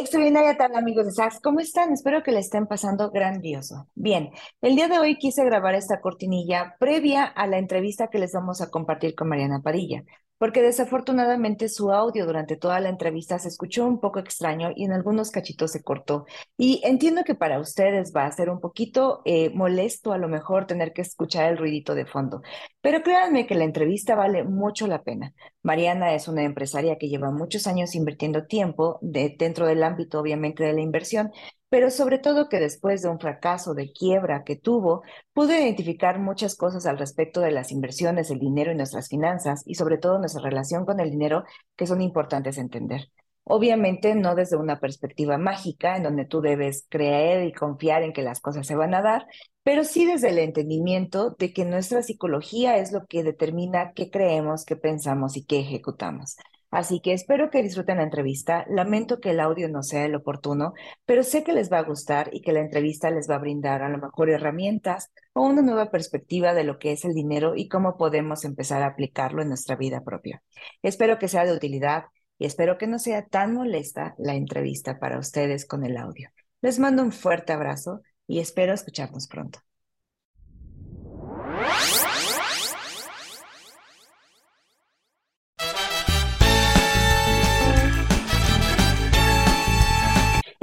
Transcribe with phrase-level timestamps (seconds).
[0.00, 1.40] Extraordinaria tarde, amigos de Sax.
[1.40, 1.92] ¿Cómo están?
[1.92, 3.86] Espero que le estén pasando grandioso.
[3.94, 4.30] Bien,
[4.62, 8.62] el día de hoy quise grabar esta cortinilla previa a la entrevista que les vamos
[8.62, 10.02] a compartir con Mariana Padilla
[10.40, 14.92] porque desafortunadamente su audio durante toda la entrevista se escuchó un poco extraño y en
[14.92, 16.24] algunos cachitos se cortó.
[16.56, 20.66] Y entiendo que para ustedes va a ser un poquito eh, molesto a lo mejor
[20.66, 22.40] tener que escuchar el ruidito de fondo,
[22.80, 25.34] pero créanme que la entrevista vale mucho la pena.
[25.62, 30.64] Mariana es una empresaria que lleva muchos años invirtiendo tiempo de, dentro del ámbito obviamente
[30.64, 31.32] de la inversión
[31.70, 36.56] pero sobre todo que después de un fracaso de quiebra que tuvo, pudo identificar muchas
[36.56, 40.42] cosas al respecto de las inversiones, el dinero y nuestras finanzas, y sobre todo nuestra
[40.42, 41.44] relación con el dinero,
[41.76, 43.08] que son importantes entender.
[43.44, 48.22] Obviamente no desde una perspectiva mágica, en donde tú debes creer y confiar en que
[48.22, 49.26] las cosas se van a dar,
[49.62, 54.64] pero sí desde el entendimiento de que nuestra psicología es lo que determina qué creemos,
[54.64, 56.36] qué pensamos y qué ejecutamos.
[56.70, 58.64] Así que espero que disfruten la entrevista.
[58.68, 60.72] Lamento que el audio no sea el oportuno,
[61.04, 63.82] pero sé que les va a gustar y que la entrevista les va a brindar
[63.82, 67.68] a lo mejor herramientas o una nueva perspectiva de lo que es el dinero y
[67.68, 70.42] cómo podemos empezar a aplicarlo en nuestra vida propia.
[70.82, 72.04] Espero que sea de utilidad
[72.38, 76.30] y espero que no sea tan molesta la entrevista para ustedes con el audio.
[76.62, 79.60] Les mando un fuerte abrazo y espero escucharnos pronto.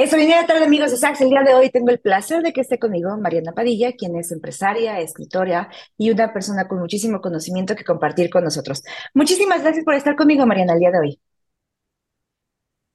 [0.07, 1.19] Extraordinaria tarde, amigos de Sax.
[1.19, 4.31] El día de hoy tengo el placer de que esté conmigo Mariana Padilla, quien es
[4.31, 8.83] empresaria, escritora y una persona con muchísimo conocimiento que compartir con nosotros.
[9.13, 11.19] Muchísimas gracias por estar conmigo, Mariana, el día de hoy.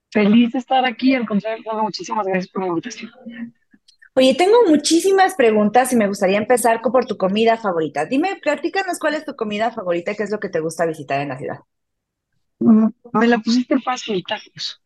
[0.09, 3.11] Feliz de estar aquí, al contrario, muchísimas gracias por la invitación.
[4.15, 8.07] Oye, tengo muchísimas preguntas y me gustaría empezar por tu comida favorita.
[8.07, 11.21] Dime, platícanos cuál es tu comida favorita y qué es lo que te gusta visitar
[11.21, 11.59] en la ciudad.
[12.57, 14.81] Mm, me la pusiste fácil, tacos.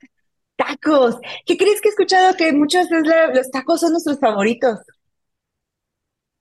[0.57, 1.18] Tacos.
[1.45, 3.01] ¿Qué crees que he escuchado que muchos de
[3.34, 4.79] los tacos son nuestros favoritos?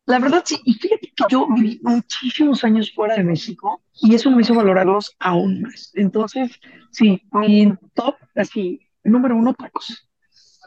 [0.06, 0.58] La verdad, sí.
[0.64, 5.14] Y fíjate que yo viví muchísimos años fuera de México y eso me hizo valorarlos
[5.18, 5.90] aún más.
[5.94, 6.52] Entonces,
[6.90, 10.08] sí, mi top, así, número uno, tacos.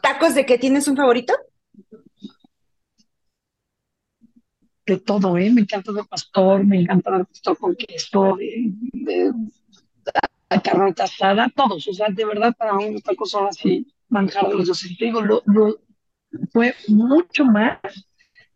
[0.02, 1.34] ¿Tacos de qué tienes un favorito?
[4.86, 5.50] De todo, ¿eh?
[5.50, 9.32] Me encanta de pastor, me encanta de pastor con queso, de
[10.50, 14.48] la carnita asada, todos, o sea, de verdad para mí los tacos son así, manjar
[14.48, 14.80] de los dos.
[14.80, 15.42] te digo, lo,
[16.52, 17.78] fue mucho más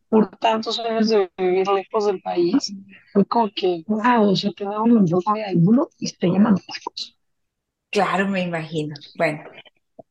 [0.08, 2.72] por tantos años de vivir lejos del país,
[3.12, 7.16] fue como que, wow, o sea, tenemos un de alguno y se llaman tacos.
[7.90, 8.94] Claro, me imagino.
[9.16, 9.44] Bueno,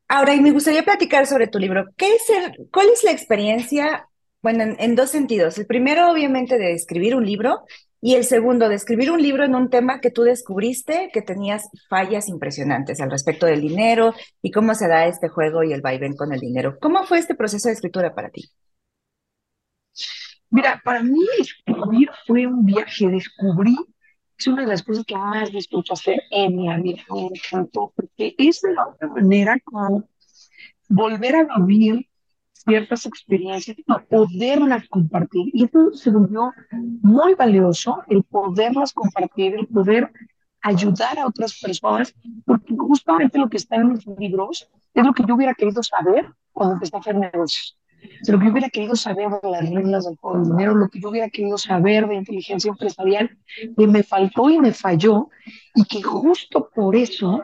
[0.07, 1.85] ahora, y me gustaría platicar sobre tu libro.
[1.97, 4.07] ¿Qué es el, ¿Cuál es la experiencia?
[4.41, 5.57] Bueno, en, en dos sentidos.
[5.57, 7.63] El primero, obviamente, de escribir un libro
[8.05, 11.69] y el segundo, de escribir un libro en un tema que tú descubriste que tenías
[11.89, 16.13] fallas impresionantes al respecto del dinero y cómo se da este juego y el vaivén
[16.17, 16.77] con el dinero.
[16.81, 18.43] ¿Cómo fue este proceso de escritura para ti?
[20.49, 23.77] Mira, para mí escribir fue un viaje, descubrí,
[24.37, 28.35] es una de las cosas que más disfruto hacer en mi vida, me encantó, porque
[28.37, 30.09] es de la otra manera como
[30.89, 32.05] volver a vivir
[32.63, 35.49] ciertas experiencias para poderlas compartir.
[35.53, 36.51] Y eso se volvió
[37.01, 40.11] muy valioso, el poderlas compartir, el poder
[40.61, 42.15] ayudar a otras personas,
[42.45, 46.31] porque justamente lo que está en los libros es lo que yo hubiera querido saber
[46.51, 47.77] cuando empecé a hacer negocios.
[48.27, 51.29] lo que yo hubiera querido saber de las reglas del dinero, lo que yo hubiera
[51.29, 53.37] querido saber de inteligencia empresarial,
[53.77, 55.29] que me faltó y me falló,
[55.75, 57.43] y que justo por eso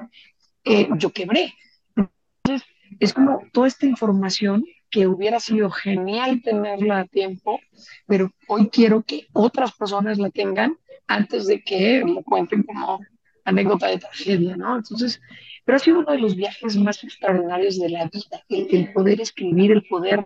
[0.63, 1.53] eh, yo quebré.
[1.95, 2.67] Entonces,
[2.99, 7.59] es como toda esta información que hubiera sido genial tenerla a tiempo,
[8.07, 10.77] pero hoy quiero que otras personas la tengan
[11.07, 12.99] antes de que me cuenten como
[13.45, 14.77] anécdota de tragedia, ¿no?
[14.77, 15.21] Entonces,
[15.65, 19.71] pero ha sido uno de los viajes más extraordinarios de la vida, el, poder escribir,
[19.71, 20.23] el poder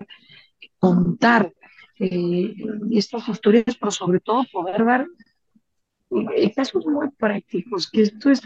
[0.79, 1.53] contar
[1.99, 2.55] eh,
[2.91, 5.07] estas historias, pero sobre todo poder dar
[6.35, 8.41] eh, casos muy prácticos, que esto es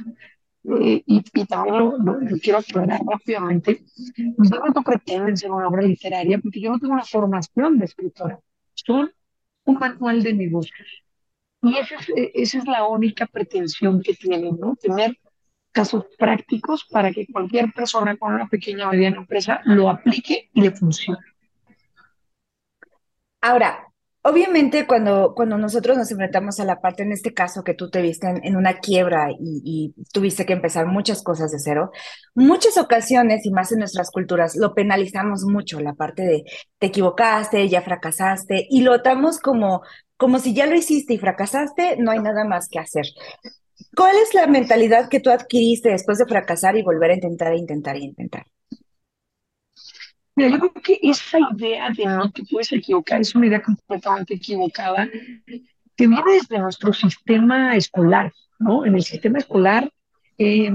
[0.64, 3.84] eh, y, también lo, quiero aclarar rápidamente,
[4.16, 7.86] mis libros no pretenden ser una obra literaria porque yo no tengo una formación de
[7.86, 8.40] escritora,
[8.74, 9.12] son
[9.66, 11.04] un manual de negocios.
[11.62, 14.76] Y esa es, esa es la única pretensión que tienen, ¿no?
[14.76, 15.18] Tener
[15.72, 20.62] casos prácticos para que cualquier persona con una pequeña o mediana empresa lo aplique y
[20.62, 21.20] le funcione.
[23.42, 23.87] Ahora,
[24.28, 28.02] obviamente cuando, cuando nosotros nos enfrentamos a la parte, en este caso que tú te
[28.02, 31.92] viste en, una quiebra y, tuviste que empezar muchas cosas de cero,
[32.36, 36.44] muchas ocasiones y más en nuestras culturas lo penalizamos mucho, la parte de
[36.78, 39.82] te equivocaste, ya fracasaste y lo damos como,
[40.18, 43.06] como si ya lo hiciste y fracasaste, no hay nada más que hacer.
[43.96, 47.96] ¿Cuál es la mentalidad que tú adquiriste después de fracasar y volver a intentar, intentar
[47.96, 48.46] e intentar?
[50.38, 54.36] Mira, yo creo que esa idea de no te puedes equivocar es una idea completamente
[54.36, 55.10] equivocada
[55.96, 58.86] que viene desde nuestro sistema escolar, ¿no?
[58.86, 59.92] En el sistema escolar,
[60.38, 60.72] eh,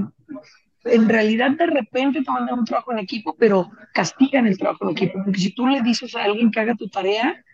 [0.85, 4.97] en realidad de repente te mandan un trabajo en equipo, pero castigan el trabajo en
[4.97, 7.45] equipo, porque si tú le dices a alguien que haga tu tarea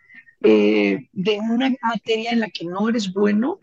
[0.40, 3.58] eh, de una materia en la que no eres bueno,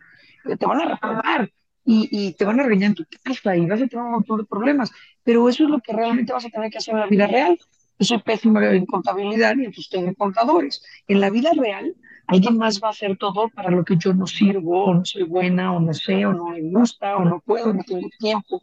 [0.48, 1.52] eh, te van a reprobar
[1.84, 4.38] y, y, te van a regañar en tu casa y vas a tener un montón
[4.38, 4.92] de problemas,
[5.24, 7.58] pero eso es lo que realmente vas a tener que hacer en la vida real.
[8.00, 10.84] Yo soy pésima en contabilidad y entonces tengo contadores.
[11.08, 11.96] En la vida real,
[12.28, 15.24] alguien más va a hacer todo para lo que yo no sirvo, o no soy
[15.24, 18.62] buena, o no sé, o no me gusta, o no puedo, no tengo tiempo.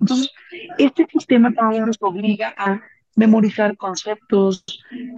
[0.00, 0.30] Entonces,
[0.78, 2.80] este sistema también nos obliga a
[3.16, 4.64] memorizar conceptos,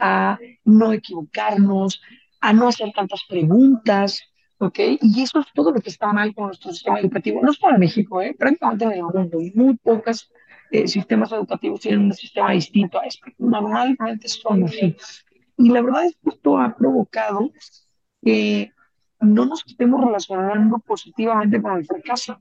[0.01, 2.03] a no equivocarnos,
[2.41, 4.23] a no hacer tantas preguntas,
[4.59, 4.79] ¿ok?
[5.01, 7.41] Y eso es todo lo que está mal con nuestro sistema educativo.
[7.43, 8.35] No es para México, ¿eh?
[8.39, 9.39] prácticamente en el mundo.
[9.55, 10.31] Muy pocas
[10.71, 13.35] eh, sistemas educativos tienen un sistema distinto a este.
[13.39, 14.97] Normalmente son así.
[15.59, 17.51] Y la verdad es que esto ha provocado
[18.23, 18.73] que
[19.21, 22.41] no nos estemos relacionando positivamente con el fracaso.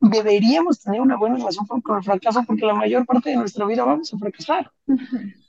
[0.00, 3.84] Deberíamos tener una buena relación con, el fracaso porque la mayor parte de nuestra vida
[3.84, 4.70] vamos a fracasar.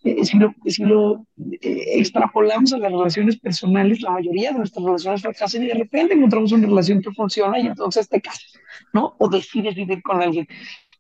[0.03, 1.25] Eh, si lo, si lo
[1.61, 6.13] eh, extrapolamos a las relaciones personales, la mayoría de nuestras relaciones fracasan y de repente
[6.13, 8.53] encontramos una relación que funciona y entonces te casas,
[8.93, 9.15] ¿no?
[9.17, 10.47] O decides vivir con alguien.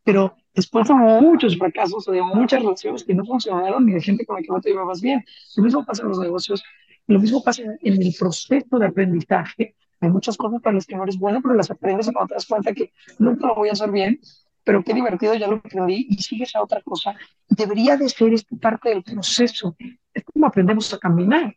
[0.03, 4.37] Pero después de muchos fracasos de muchas relaciones que no funcionaron y de gente con
[4.37, 5.23] la que no te llevabas bien.
[5.55, 6.63] Lo mismo pasa en los negocios,
[7.05, 9.75] lo mismo pasa en el proceso de aprendizaje.
[10.01, 12.33] Hay muchas cosas para las que no eres bueno, pero las aprendes y cuando te
[12.33, 14.19] das cuenta que nunca lo voy a hacer bien,
[14.63, 17.15] pero qué divertido, ya lo aprendí y sigues a otra cosa.
[17.47, 19.75] Debería de ser esta parte del proceso.
[20.11, 21.55] Es como aprendemos a caminar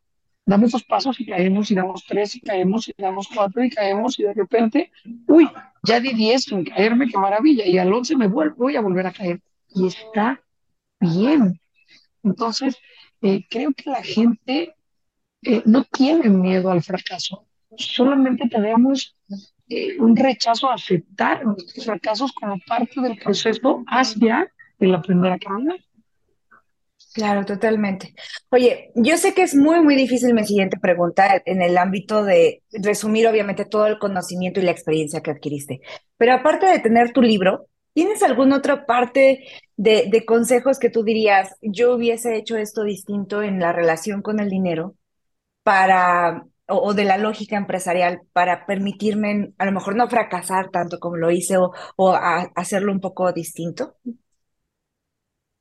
[0.51, 4.19] damos dos pasos y caemos, y damos tres y caemos, y damos cuatro y caemos,
[4.19, 4.91] y de repente,
[5.29, 5.49] uy,
[5.85, 9.07] ya di diez sin caerme, qué maravilla, y al once me vuelvo, voy a volver
[9.07, 9.41] a caer.
[9.69, 10.43] Y está
[10.99, 11.61] bien.
[12.25, 12.77] Entonces,
[13.23, 14.75] eh, creo que la gente
[15.43, 19.17] eh, no tiene miedo al fracaso, solamente tenemos
[19.69, 25.39] eh, un rechazo a aceptar nuestros fracasos como parte del proceso hacia el aprender a
[25.39, 25.79] caminar.
[27.13, 28.15] Claro, totalmente.
[28.51, 32.63] Oye, yo sé que es muy, muy difícil mi siguiente pregunta en el ámbito de
[32.71, 35.81] resumir, obviamente, todo el conocimiento y la experiencia que adquiriste.
[36.17, 39.45] Pero aparte de tener tu libro, ¿tienes alguna otra parte
[39.77, 44.49] de, consejos que tú dirías, yo hubiese hecho esto distinto en la relación con el
[44.51, 44.95] dinero
[45.65, 51.17] para, o, de la lógica empresarial para permitirme a lo mejor no fracasar tanto como
[51.17, 52.15] lo hice o, o
[52.55, 53.97] hacerlo un poco distinto?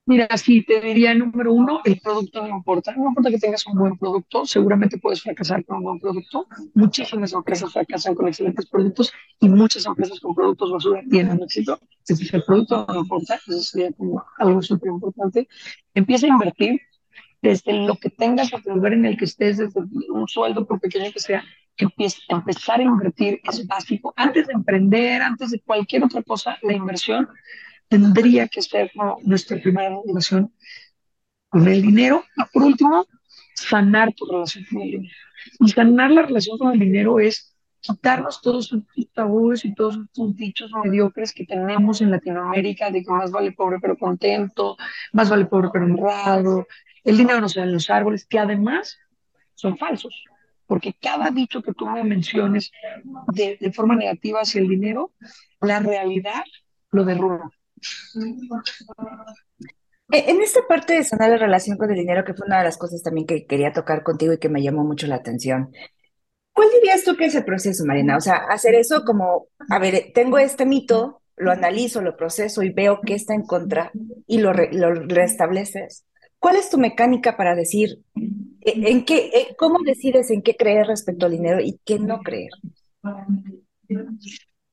[0.10, 2.96] Mira, sí, te diría número uno, el producto no importa.
[2.96, 6.48] No importa que tengas un buen producto, seguramente puedes fracasar con un buen producto.
[6.74, 11.80] Muchísimas empresas fracasan con excelentes productos y muchas empresas con productos basura tienen éxito.
[12.00, 15.48] Entonces, el producto no importa, eso sería como algo súper importante.
[15.94, 16.82] Empieza a invertir
[17.44, 19.80] desde lo que tengas, hasta el lugar en el que estés, desde
[20.12, 21.44] un sueldo, por pequeño que sea,
[21.78, 24.12] empieza, empezar a invertir es básico.
[24.18, 27.30] Antes de emprender, antes de cualquier otra cosa, la inversión
[27.90, 28.92] tendría que ser
[29.24, 30.54] nuestra primera relación
[31.50, 32.24] con el dinero.
[32.38, 33.06] Y por último,
[33.56, 35.16] sanar tu relación con el dinero.
[35.60, 40.36] Y sanar la relación con el dinero es quitarnos todos esos tabúes y todos esos
[40.36, 44.78] dichos mediocres que tenemos en Latinoamérica de que más vale pobre pero contento,
[45.14, 46.68] más vale pobre pero honrado,
[47.04, 48.98] el dinero no se da en los árboles, que además
[49.54, 50.26] son falsos,
[50.68, 52.72] porque cada dicho que tú me menciones
[53.34, 55.14] de, de forma negativa hacia el dinero,
[55.62, 56.44] la realidad
[56.92, 57.50] lo derrumba.
[60.12, 62.64] E, en esta parte de sanar la relación con el dinero, que fue una de
[62.64, 65.72] las cosas también que quería tocar contigo y que me llamó mucho la atención,
[66.54, 68.18] ¿cuál dirías tú que es el proceso, Marina?
[68.18, 72.72] O sea, hacer eso como, a ver, tengo este mito, lo analizo, lo proceso y
[72.72, 73.92] veo que está en contra
[74.28, 76.06] y lo, lo restableces.
[76.40, 78.00] ¿Cuál es tu mecánica para decir
[78.62, 82.20] e, en qué, e, cómo decides en qué creer respecto al dinero y qué no
[82.22, 82.52] creer?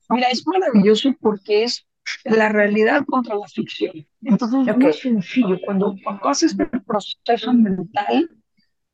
[0.09, 1.85] Mira, es maravilloso porque es
[2.25, 4.05] la realidad contra la ficción.
[4.21, 5.59] Entonces es muy sencillo.
[5.65, 8.29] Cuando, cuando haces este proceso mental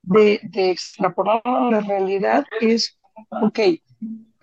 [0.02, 3.60] de, de extrapolar la realidad, es, ok,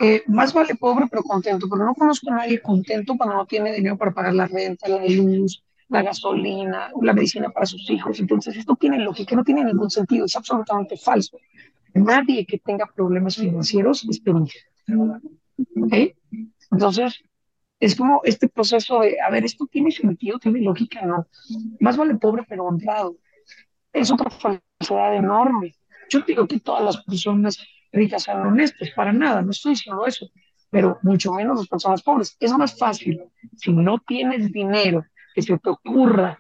[0.03, 3.73] eh, más vale pobre pero contento, pero no conozco a nadie contento cuando no tiene
[3.73, 8.19] dinero para pagar la renta, la luz, la gasolina, la medicina para sus hijos.
[8.19, 11.37] Entonces, esto tiene lógica, no tiene ningún sentido, es absolutamente falso.
[11.93, 14.55] Nadie que tenga problemas financieros es feliz.
[15.85, 16.15] ¿Okay?
[16.71, 17.23] Entonces,
[17.81, 20.39] es como este proceso de, a ver, ¿esto tiene sentido?
[20.39, 21.01] ¿Tiene lógica?
[21.05, 21.27] No.
[21.81, 23.17] Más vale pobre pero honrado.
[23.93, 25.75] Es otra falsedad enorme.
[26.11, 27.59] Yo digo que todas las personas
[27.91, 30.29] ricas sean honestas, para nada, no estoy diciendo eso,
[30.71, 32.37] pero mucho menos las personas pobres.
[32.39, 33.23] Es más fácil,
[33.57, 36.39] si no tienes dinero, que se te ocurra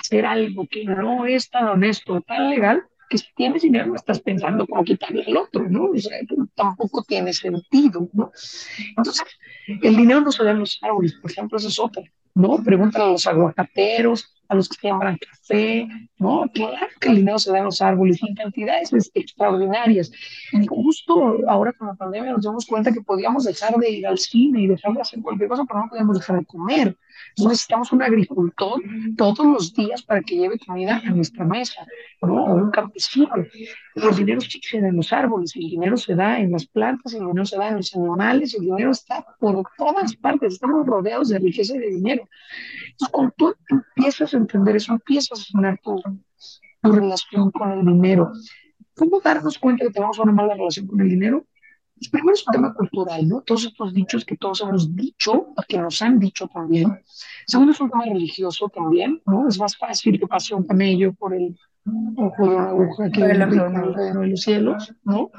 [0.00, 4.20] hacer algo que no es tan honesto, tan legal, que si tienes dinero no estás
[4.20, 5.90] pensando cómo quitarle al otro, ¿no?
[5.90, 6.18] O sea,
[6.54, 8.32] tampoco tiene sentido, ¿no?
[8.96, 9.24] Entonces,
[9.66, 12.02] el dinero no se da en los árboles, por ejemplo, eso es otra,
[12.34, 12.62] ¿no?
[12.62, 16.44] Pregúntale a los aguacateros, a los que siembran café, ¿no?
[16.52, 20.12] Claro que el dinero se da en los árboles en cantidades extraordinarias.
[20.52, 24.18] Y justo ahora con la pandemia nos dimos cuenta que podíamos dejar de ir al
[24.18, 26.96] cine y dejar de hacer cualquier cosa, pero no podíamos dejar de comer.
[27.38, 28.80] Necesitamos un agricultor
[29.16, 31.86] todos los días para que lleve comida a nuestra mesa,
[32.22, 32.44] ¿no?
[32.44, 33.30] O un campesino.
[33.94, 37.44] Los dineros se en los árboles, el dinero se da en las plantas, el dinero
[37.44, 41.76] se da en los animales, el dinero está por todas partes, estamos rodeados de riqueza
[41.76, 42.28] y de dinero.
[42.90, 46.02] Entonces, cuando tú empiezas a entender eso, empiezas a sanar tu,
[46.82, 48.32] tu relación con el dinero.
[48.94, 51.44] ¿Cómo darnos cuenta que tenemos una mala relación con el dinero?
[51.98, 53.40] Pues primero es un tema cultural, ¿no?
[53.40, 57.00] Todos estos dichos que todos hemos dicho, que nos han dicho también.
[57.46, 59.48] Segundo es un tema religioso también, ¿no?
[59.48, 61.58] Es más fácil que pase un camello por el
[62.16, 65.30] ojo de una aguja que el reino de los cielos, ¿no?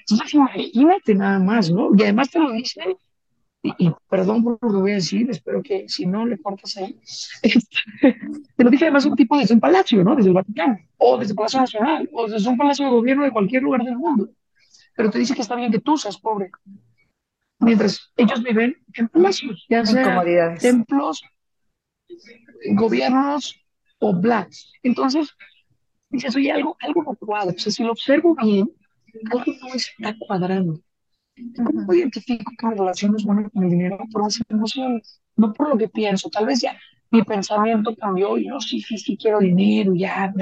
[0.00, 1.90] Entonces imagínate nada más, ¿no?
[1.96, 2.96] Y además te lo dicen
[3.78, 7.00] y, perdón por lo que voy a decir, espero que si no le cortas ahí,
[8.56, 10.14] te lo dice además un tipo desde un palacio, ¿no?
[10.14, 13.32] Desde el Vaticano, o desde el Palacio Nacional, o desde un palacio de gobierno de
[13.32, 14.28] cualquier lugar del mundo.
[14.96, 16.50] Pero te dice que está bien que tú seas pobre.
[17.58, 20.22] Mientras ellos viven en palacios, ya sea
[20.58, 21.22] templos,
[22.74, 23.54] gobiernos
[23.98, 24.72] o blacks.
[24.82, 25.34] Entonces,
[26.10, 27.54] dices, oye, algo, algo no cuadra.
[27.54, 28.70] O sea, si lo observo bien,
[29.30, 30.80] algo no está cuadrando.
[31.56, 33.98] ¿Cómo identifico que mi relación es buena con el dinero?
[34.10, 36.30] Por las emociones, no por lo que pienso.
[36.30, 36.78] Tal vez ya
[37.10, 40.32] mi pensamiento cambió y no, sí, sí, sí quiero dinero, ya,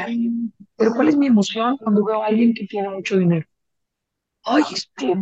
[0.76, 3.46] Pero ¿cuál es mi emoción cuando veo a alguien que tiene mucho dinero?
[4.44, 5.14] Ay, este,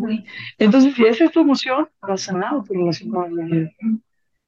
[0.58, 3.70] Entonces, si esa es tu emoción, no has sanado tu relación con el dinero.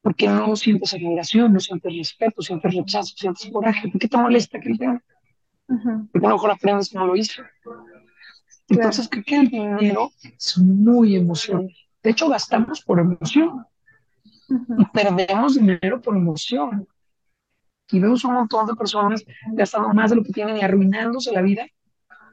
[0.02, 3.88] Porque no sientes admiración, no sientes respeto, sientes rechazo, sientes coraje.
[3.88, 7.42] ¿Por qué te molesta que Porque a lo mejor aprendes que no lo hizo.
[8.68, 11.72] Entonces, creo que el dinero es muy emocional.
[12.02, 13.64] De hecho, gastamos por emoción
[14.78, 16.86] y perdemos dinero por emoción.
[17.90, 21.42] Y vemos un montón de personas gastando más de lo que tienen y arruinándose la
[21.42, 21.66] vida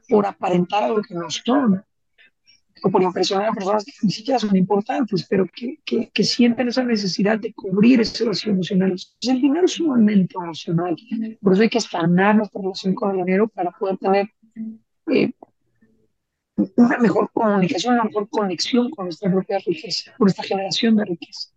[0.10, 1.84] por aparentar a lo que no son.
[2.84, 6.84] O por impresionar a personas que ni siquiera son importantes, pero que, que, sienten esa
[6.84, 8.96] necesidad de cubrir ese vacío emocional.
[9.22, 10.96] El dinero es sumamente emocional.
[11.42, 14.28] Por eso hay que sanar nuestra relación con el dinero para poder tener
[15.12, 15.32] eh,
[16.76, 21.50] una mejor comunicación, una mejor conexión con nuestra propia riqueza, con esta generación de riqueza.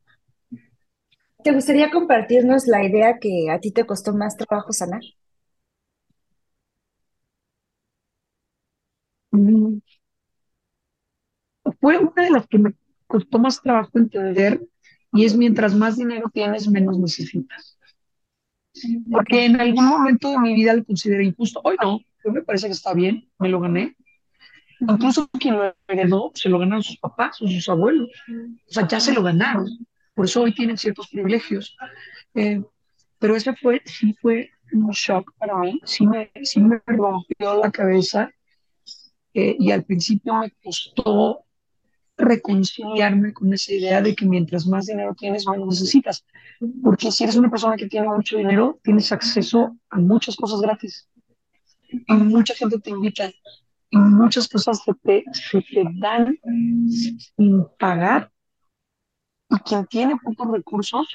[1.42, 5.02] ¿Te gustaría compartirnos la idea que a ti te costó más trabajo sanar?
[11.84, 12.72] Fue una de las que me
[13.06, 14.58] costó más trabajo entender
[15.12, 17.78] y es mientras más dinero tienes, menos necesitas.
[19.12, 21.60] Porque en algún momento de mi vida lo consideré injusto.
[21.62, 22.00] Hoy no,
[22.32, 23.94] me parece que está bien, me lo gané,
[24.80, 28.08] Incluso quien lo heredó, se lo ganaron sus papás o sus abuelos.
[28.66, 29.68] O sea, ya se lo ganaron.
[30.14, 31.76] Por eso hoy tienen ciertos privilegios.
[32.32, 32.62] Eh,
[33.18, 35.82] pero ese fue, sí fue un shock para mí.
[35.84, 38.30] Sí me, sí me rompió la cabeza.
[39.34, 41.43] Eh, y al principio me costó
[42.16, 46.24] reconciliarme con esa idea de que mientras más dinero tienes, más necesitas.
[46.82, 51.08] Porque si eres una persona que tiene mucho dinero, tienes acceso a muchas cosas gratis.
[51.88, 53.30] Y mucha gente te invita
[53.94, 56.38] muchas cosas se te, se te dan
[57.36, 58.30] sin pagar.
[59.50, 61.06] Y quien tiene pocos recursos,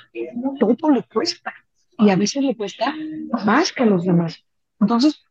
[0.59, 1.53] todo le cuesta.
[1.97, 2.95] Y a veces le cuesta
[3.45, 4.41] más que a los demás.
[4.79, 5.21] Entonces,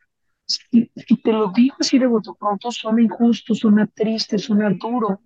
[0.45, 0.91] si,
[1.23, 5.23] te lo digo así de voto pronto, suena injusto, suena triste, suena duro.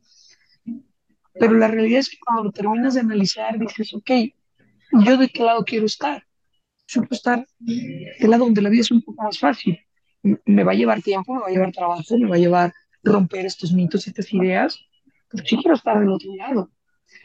[1.34, 4.10] Pero la realidad es que cuando lo terminas de analizar, dices, ok,
[5.04, 6.24] ¿yo de qué lado quiero estar?
[6.86, 9.78] Yo quiero estar del lado donde la vida es un poco más fácil
[10.22, 12.72] me va a llevar tiempo, me va a llevar trabajo, me va a llevar
[13.02, 14.78] romper estos mitos, estas ideas,
[15.28, 16.70] pero sí quiero estar del otro lado.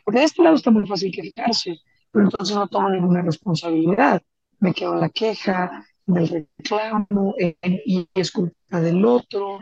[0.04, 1.78] Porque de este lado está muy fácil quejarse,
[2.12, 4.22] pero entonces no tomo ninguna responsabilidad.
[4.60, 9.60] Me quedo en la queja, en el reclamo, y es culpa del otro,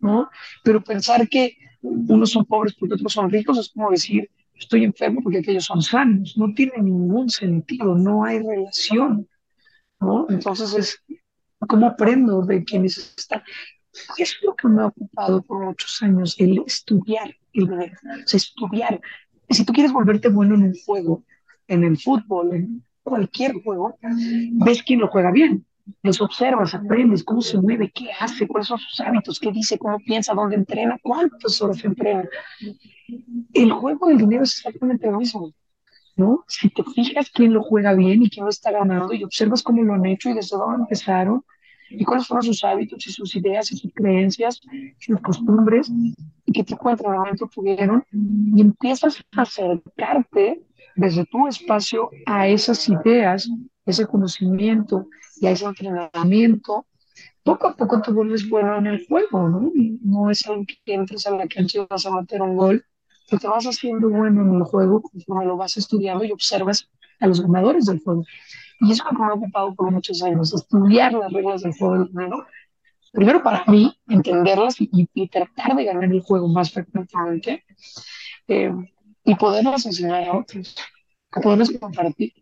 [0.00, 0.30] ¿no?
[0.64, 5.20] Pero pensar que unos son pobres porque otros son ricos, es como decir, estoy enfermo
[5.22, 6.36] porque aquellos son sanos.
[6.36, 9.28] No tiene ningún sentido, no hay relación,
[10.00, 10.26] ¿no?
[10.28, 11.18] Entonces es,
[11.66, 13.42] ¿cómo aprendo de quienes están?
[14.16, 17.78] Es lo que me ha ocupado por muchos años, el estudiar el o
[18.32, 19.00] estudiar.
[19.48, 21.24] Si tú quieres volverte bueno en un juego,
[21.66, 23.98] en el fútbol, en cualquier juego,
[24.52, 25.66] ves quién lo juega bien,
[26.02, 29.98] los observas, aprendes cómo se mueve, qué hace, cuáles son sus hábitos, qué dice, cómo
[29.98, 32.28] piensa, dónde entrena, cuántas horas entrena.
[33.52, 35.52] El juego del dinero es exactamente lo mismo,
[36.16, 36.44] ¿no?
[36.48, 39.82] Si te fijas quién lo juega bien y quién lo está ganando y observas cómo
[39.82, 41.44] lo han hecho y desde dónde empezaron
[41.90, 44.60] y cuáles fueron sus hábitos y sus ideas y sus creencias
[44.98, 50.62] sus costumbres y qué tipo de entrenamiento tuvieron y empiezas a acercarte
[51.00, 53.48] desde tu espacio a esas ideas,
[53.86, 55.06] ese conocimiento
[55.40, 56.86] y a ese entrenamiento,
[57.42, 59.72] poco a poco te vuelves bueno en el juego, ¿no?
[60.02, 62.84] No es algo que entres a la cancha y vas a meter un gol,
[63.30, 67.26] pero te vas haciendo bueno en el juego conforme lo vas estudiando y observas a
[67.26, 68.24] los ganadores del juego.
[68.80, 72.46] Y eso me ha ocupado por muchos años, estudiar las reglas del juego primero.
[73.10, 77.64] Primero para mí, entenderlas y, tratar de ganar el juego más frecuentemente
[78.48, 78.70] eh,
[79.24, 80.76] y poderlas enseñar a otros,
[81.78, 82.32] compartir.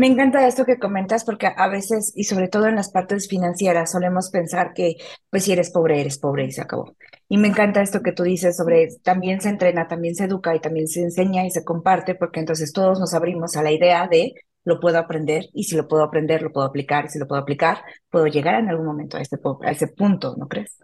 [0.00, 3.92] Me encanta esto que comentas porque a veces, y sobre todo en las partes financieras,
[3.92, 4.96] solemos pensar que,
[5.28, 6.96] pues si eres pobre, eres pobre y se acabó.
[7.28, 10.60] Y me encanta esto que tú dices sobre también se entrena, también se educa y
[10.60, 14.32] también se enseña y se comparte, porque entonces todos nos abrimos a la idea de
[14.64, 17.42] lo puedo aprender y si lo puedo aprender, lo puedo aplicar y si lo puedo
[17.42, 20.78] aplicar, puedo llegar en algún momento a, este, a ese punto, ¿no crees?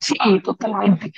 [0.00, 1.12] Sí, totalmente.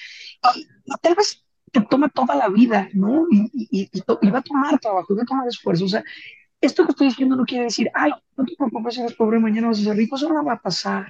[1.01, 3.27] tal vez te toma toda la vida, ¿no?
[3.31, 5.85] Y, y, va a tomar trabajo, va a tomar esfuerzo.
[5.87, 6.05] O sea,
[6.61, 9.81] esto que estoy diciendo no quiere decir, ay, no te preocupes, eres pobre, mañana vas
[9.81, 11.07] a ser rico, eso no va a pasar.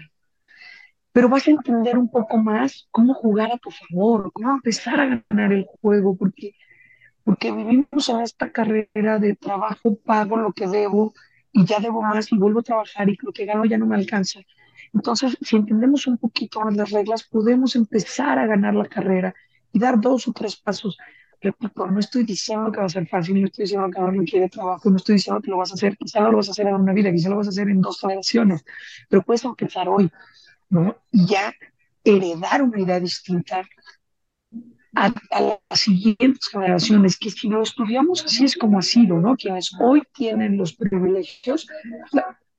[1.12, 5.23] Pero vas a entender un poco más cómo jugar a tu favor, cómo empezar a
[5.29, 6.55] ganar el juego, porque,
[7.25, 11.12] porque vivimos en esta carrera de trabajo, pago lo que debo
[11.52, 13.97] y ya debo más y vuelvo a trabajar y lo que gano ya no me
[13.97, 14.41] alcanza.
[14.95, 19.35] Entonces, si entendemos un poquito más las reglas, podemos empezar a ganar la carrera
[19.73, 20.99] y dar dos o tres pasos.
[21.41, 24.49] Repito, no estoy diciendo que va a ser fácil, no estoy diciendo que no requiere
[24.49, 26.75] trabajo, no estoy diciendo que lo vas a hacer, quizá lo vas a hacer en
[26.75, 28.65] una vida, quizá lo vas a hacer en dos generaciones,
[29.09, 30.09] pero puedes empezar hoy,
[30.69, 30.97] ¿no?
[31.11, 31.52] Y ya
[32.05, 33.63] heredar una idea distinta
[34.95, 39.37] a, a, las siguientes generaciones, que si lo estudiamos así es como ha sido, ¿no?
[39.37, 41.67] Quienes hoy tienen los privilegios,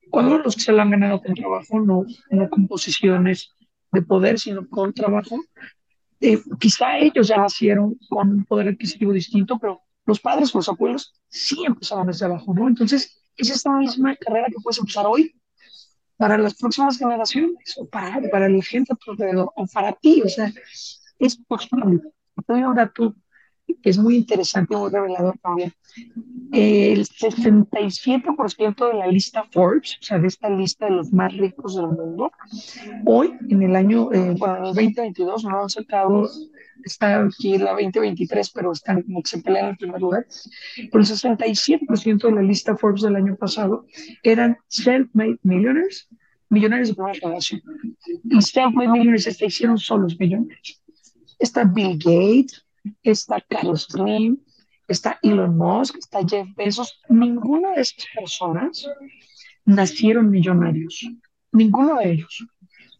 [0.09, 3.49] cuando los que se lo han ganado con trabajo, no, no con posiciones
[3.91, 5.37] de poder, sino con trabajo,
[6.19, 11.13] eh, quizá ellos ya nacieron con un poder adquisitivo distinto, pero los padres, los abuelos,
[11.29, 12.67] sí empezaron desde abajo, ¿no?
[12.67, 15.33] Entonces, es esta misma carrera que puedes empezar hoy
[16.17, 20.51] para las próximas generaciones, o para, para la gente alrededor, o para ti, o sea,
[21.19, 22.01] es posible.
[22.47, 23.15] Doy un dato
[23.81, 25.73] que es muy interesante y muy revelador también.
[26.51, 31.75] El 67% de la lista Forbes, o sea, de esta lista de los más ricos
[31.75, 32.31] del mundo,
[33.05, 36.29] hoy, en el año, eh, bueno, en el 2022, no han sacado,
[36.83, 40.25] está aquí la 2023, pero están como que se pelean en el primer lugar,
[40.91, 43.85] pero el 67% de la lista Forbes del año pasado
[44.21, 46.07] eran self-made millionaires,
[46.49, 47.61] millonarios de primera generación.
[48.25, 50.83] Y self-made millionaires se hicieron solos millonarios.
[51.39, 52.63] Está Bill Gates,
[53.03, 54.37] está Carlos Slim,
[54.87, 57.01] está Elon Musk, está Jeff Bezos.
[57.09, 58.87] Ninguna de estas personas
[59.65, 61.07] nacieron millonarios.
[61.51, 62.45] Ninguno de ellos.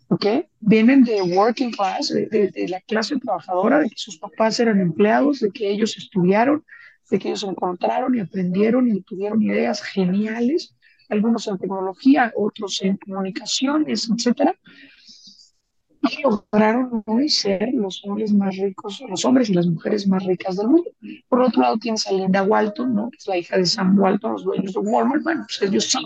[0.10, 0.26] ¿Ok?
[0.60, 5.50] Vienen de working class, de, la clase trabajadora, de que sus papás eran empleados, de
[5.50, 6.64] que ellos estudiaron,
[7.10, 10.76] de que ellos encontraron y aprendieron y tuvieron ideas geniales,
[11.10, 14.56] algunos en tecnología, otros en comunicaciones, etcétera,
[16.04, 20.58] y lograron hoy ser los hombres más ricos, los hombres y las mujeres más ricas
[20.58, 20.92] del mundo.
[21.30, 23.10] Por otro lado, tienes a Linda Walton, ¿no?
[23.10, 25.24] que es la hija de Sam Walton, los dueños de Walmart.
[25.24, 26.00] Bueno, pues ellos sí,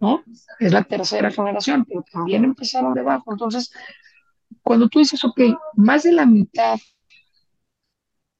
[0.00, 0.22] ¿no?
[0.58, 3.32] Es la tercera generación, pero también empezaron debajo.
[3.32, 3.72] Entonces,
[4.62, 5.40] cuando tú dices, ok,
[5.74, 6.78] más de la mitad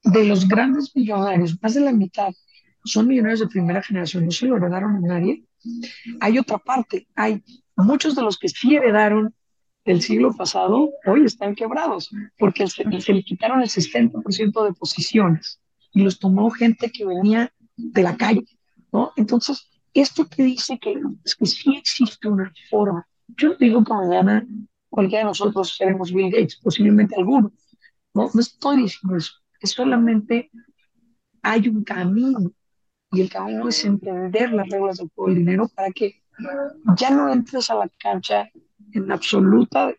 [0.02, 2.32] de los grandes millonarios, más de la mitad
[2.84, 5.44] son millonarios de primera generación, no se lo heredaron a nadie.
[6.20, 7.44] Hay otra parte, hay
[7.76, 9.34] muchos de los que sí heredaron
[9.90, 15.60] del siglo pasado hoy están quebrados, porque se, le quitaron el 60% de posiciones
[15.92, 18.46] y los tomó gente que venía de la calle,
[18.92, 19.12] ¿no?
[19.16, 23.04] Entonces, esto te dice que, es que sí existe una forma.
[23.36, 24.46] Yo no digo que mañana
[24.88, 27.52] cualquiera de nosotros seremos Bill Gates, posiblemente alguno,
[28.14, 28.30] ¿no?
[28.32, 30.52] No estoy diciendo eso, es solamente
[31.42, 32.52] hay un camino
[33.10, 36.22] y el camino es entender las reglas del juego del dinero para que
[36.96, 38.48] ya no entres a la cancha
[38.92, 39.94] en absoluta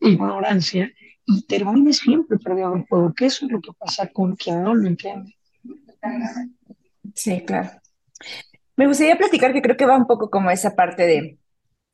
[0.00, 0.90] ignorancia
[1.26, 4.74] y termine siempre perdiendo el juego, que eso es lo que pasa con quien no
[4.74, 5.36] lo entiende.
[7.14, 7.70] Sí, claro.
[8.76, 11.38] Me gustaría platicar que creo que va un poco como esa parte de,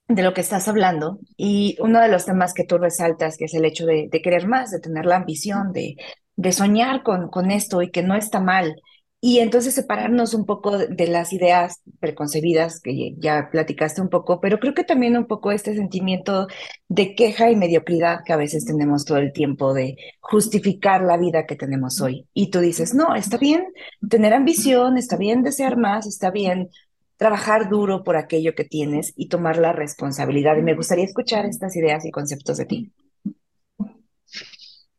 [0.09, 3.55] de lo que estás hablando y uno de los temas que tú resaltas, que es
[3.55, 5.97] el hecho de, de querer más, de tener la ambición, de,
[6.37, 8.77] de soñar con, con esto y que no está mal.
[9.21, 14.61] Y entonces separarnos un poco de las ideas preconcebidas que ya platicaste un poco, pero
[14.61, 16.47] creo que también un poco este sentimiento
[16.89, 21.47] de queja y mediocridad que a veces tenemos todo el tiempo de justificar la vida
[21.47, 22.29] que tenemos hoy.
[22.33, 23.65] Y tú dices, no, está bien
[24.09, 26.71] tener ambición, está bien desear más, está bien
[27.17, 30.57] trabajar duro por aquello que tienes y tomar la responsabilidad.
[30.57, 32.93] Y me gustaría escuchar estas ideas y conceptos de ti.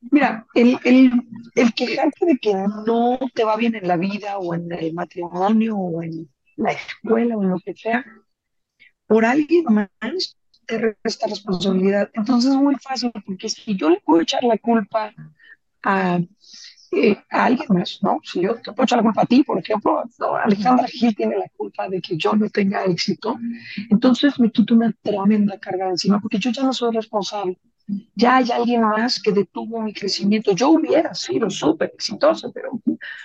[0.02, 1.12] Mira, el, el,
[1.56, 5.76] el quejarte de que no te va bien en la vida o en el matrimonio
[5.78, 8.06] o en la escuela o en lo que sea,
[9.08, 12.10] por alguien más te resta responsabilidad.
[12.14, 15.12] Entonces es muy fácil, porque si yo le puedo echar la culpa
[15.84, 16.20] a,
[16.92, 18.20] eh, a alguien más, ¿no?
[18.24, 21.38] Si yo te puedo echar la culpa a ti, por ejemplo, no, Alejandra Gil tiene
[21.38, 23.38] la culpa de que yo no tenga éxito,
[23.90, 27.58] entonces me quito una tremenda carga encima, porque yo ya no soy responsable
[28.16, 30.52] ya hay alguien más que detuvo mi crecimiento.
[30.54, 32.80] Yo hubiera sido súper exitosa, pero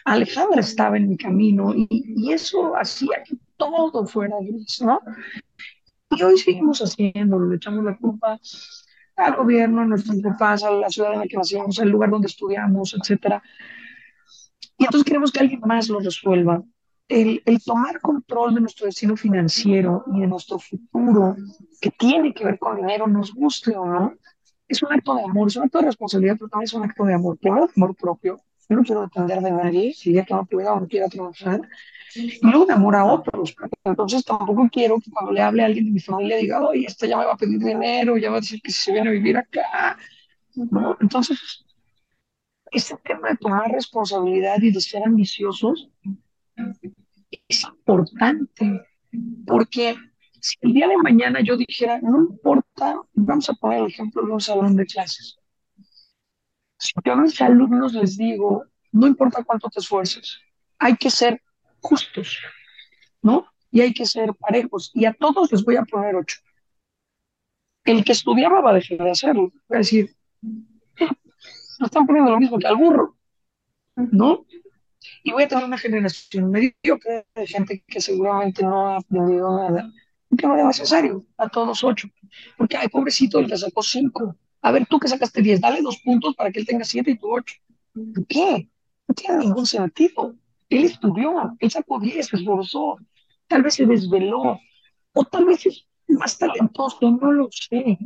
[0.05, 5.01] Alejandra estaba en mi camino y, y, eso hacía que todo fuera gris, ¿no?
[6.11, 8.39] Y hoy seguimos haciéndolo, le echamos la culpa
[9.17, 12.27] al gobierno, a nuestros papás, a la ciudad en la que nacimos, al lugar donde
[12.27, 13.43] estudiamos, etcétera.
[14.79, 16.63] Y entonces queremos que alguien más lo resuelva.
[17.07, 21.37] El, el, tomar control de nuestro destino financiero y de nuestro futuro,
[21.81, 24.15] que tiene que ver con dinero, nos guste o no,
[24.69, 27.05] es un acto de amor, es un acto de responsabilidad, pero también es un acto
[27.05, 27.39] de amor.
[27.39, 28.41] Primero, amor propio.
[28.69, 31.61] Yo no quiero depender de nadie, si ya que no pueda o no quiera trabajar.
[32.15, 33.55] Y luego de amor a otros.
[33.85, 37.09] Entonces tampoco quiero que cuando le hable a alguien de mi familia diga, oye, este
[37.09, 39.37] ya me va a pedir dinero, ya va a decir que se viene a vivir
[39.37, 39.99] acá.
[40.55, 40.97] ¿No?
[41.01, 41.65] Entonces,
[42.71, 45.91] este tema de tomar responsabilidad y de ser ambiciosos
[47.49, 48.81] es importante,
[49.47, 49.97] porque
[50.45, 54.33] si el día de mañana yo dijera, no importa, vamos a poner el ejemplo de
[54.33, 55.39] un salón de clases.
[56.79, 60.39] Si yo a mis alumnos les digo, no importa cuánto te esfuerces,
[60.79, 61.41] hay que ser
[61.81, 62.41] justos,
[63.23, 63.47] ¿no?
[63.71, 64.91] Y hay que ser parejos.
[64.93, 66.37] Y a todos les voy a poner ocho.
[67.83, 69.51] El que estudiaba va a dejar de hacerlo.
[69.73, 70.15] Va a decir,
[71.79, 73.17] no están poniendo lo mismo que al burro,
[73.97, 74.45] ¿no?
[75.23, 79.91] Y voy a tener una generación mediocre de gente que seguramente no ha aprendido nada
[80.37, 82.09] que no era necesario, a todos ocho.
[82.57, 84.37] Porque, ay, pobrecito, él te sacó cinco.
[84.63, 87.19] A ver, tú que sacaste diez, dale dos puntos para que él tenga siete y
[87.19, 87.57] tú ocho.
[87.93, 88.69] ¿Por qué?
[89.07, 90.35] No tiene ningún sentido.
[90.69, 92.97] Él estudió, él sacó diez, se esforzó,
[93.47, 94.59] tal vez se desveló,
[95.13, 97.99] o tal vez es más talentoso, no lo sé,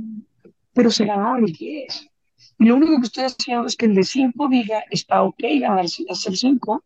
[0.73, 2.09] pero se ganó el diez.
[2.59, 6.05] Y lo único que estoy haciendo es que el de cinco diga, está ok ganarse,
[6.11, 6.85] hacer cinco,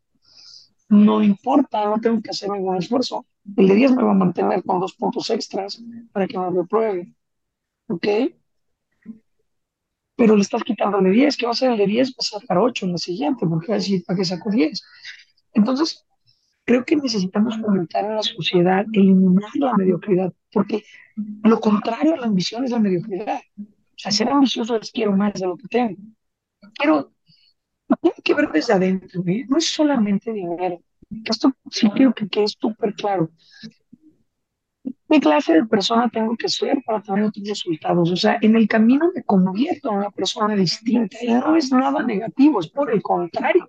[0.92, 3.24] no importa, no tengo que hacer ningún esfuerzo.
[3.56, 7.14] El de 10 me va a mantener con dos puntos extras para que me repruebe.
[7.88, 8.06] ¿Ok?
[10.16, 11.36] Pero le estás quitando el de 10.
[11.38, 12.10] ¿Qué va a ser el de 10?
[12.10, 14.82] Va a sacar 8 en la siguiente, porque va a decir, ¿para qué saco 10?
[15.54, 16.04] Entonces,
[16.66, 20.84] creo que necesitamos fomentar en la sociedad, eliminar la mediocridad, porque
[21.16, 23.40] lo contrario a la ambición es la mediocridad.
[23.58, 25.96] O sea, ser ambicioso es quiero más de lo que tengo.
[26.74, 27.12] Quiero
[27.96, 29.44] tiene que ver desde adentro, ¿eh?
[29.48, 30.80] no es solamente dinero.
[31.24, 33.30] Esto sí quiero que quede súper claro.
[35.08, 38.10] ¿Qué clase de persona tengo que ser para tener otros resultados?
[38.10, 42.02] O sea, en el camino me convierto en una persona distinta y no es nada
[42.02, 43.68] negativo, es por el contrario.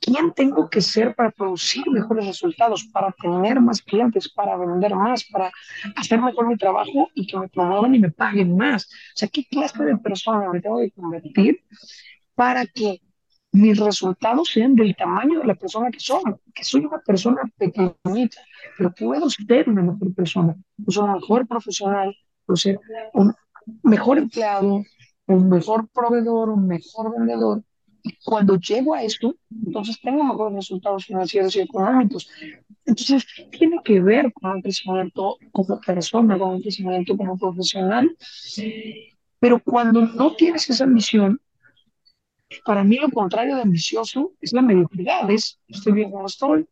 [0.00, 5.24] ¿Quién tengo que ser para producir mejores resultados, para tener más clientes, para vender más,
[5.24, 5.52] para
[5.96, 8.84] hacer mejor mi trabajo y que me promuevan y me paguen más?
[8.86, 11.64] O sea, ¿qué clase de persona me tengo que convertir
[12.34, 13.00] para que
[13.52, 16.22] mis resultados sean del tamaño de la persona que soy,
[16.54, 18.40] que soy una persona pequeñita,
[18.78, 22.80] pero puedo ser una mejor persona, puedo ser un mejor profesional, puedo ser
[23.12, 23.34] un
[23.82, 24.82] mejor empleado,
[25.26, 27.62] un mejor proveedor, un mejor vendedor.
[28.24, 32.28] Cuando llego a esto, entonces tengo mejores resultados financieros y económicos.
[32.84, 38.10] Entonces, tiene que ver con un crecimiento como persona, con un crecimiento como profesional.
[39.38, 41.40] Pero cuando no tienes esa misión,
[42.64, 46.66] para mí lo contrario de ambicioso es la mediocridad, es estoy bien como estoy,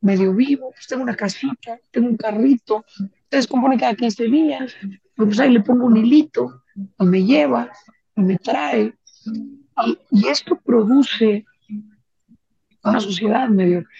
[0.00, 2.84] medio vivo, pues tengo una casita, tengo un carrito,
[3.30, 4.74] se descompone cada 15 días,
[5.16, 6.62] pues ahí le pongo un hilito
[6.98, 7.70] y me lleva
[8.16, 8.94] y me trae.
[9.84, 11.44] Y, y esto produce
[12.84, 13.94] una sociedad mediocre,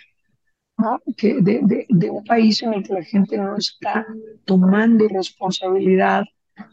[0.78, 1.00] ¿no?
[1.16, 4.06] que de, de, de un país en el que la gente no está
[4.44, 6.24] tomando responsabilidad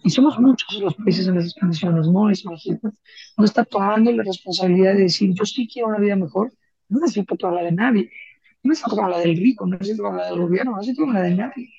[0.03, 4.93] y somos muchos los países en esas condiciones, no es no está tomando la responsabilidad
[4.93, 6.53] de decir, yo sí quiero una vida mejor,
[6.89, 8.09] no necesito toda la de nadie,
[8.63, 11.69] no necesito la del rico, no necesito la del gobierno, no necesito la de nadie.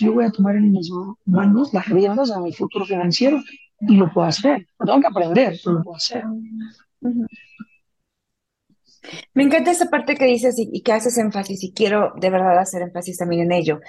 [0.00, 0.90] Yo voy a tomar en mis
[1.24, 3.42] manos las riendas de mi futuro financiero
[3.80, 6.24] y lo puedo hacer, tengo que aprender, pero lo puedo hacer.
[9.34, 12.82] Me encanta esa parte que dices y, que haces énfasis y quiero de verdad hacer
[12.82, 13.80] énfasis también en ello,